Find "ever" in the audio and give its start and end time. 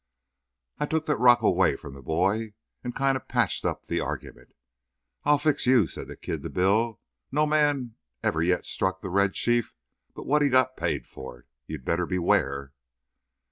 8.23-8.41